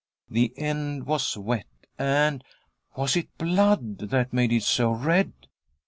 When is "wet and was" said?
1.37-3.15